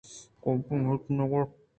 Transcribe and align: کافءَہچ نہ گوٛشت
کافءَہچ 0.43 1.01
نہ 1.17 1.23
گوٛشت 1.31 1.53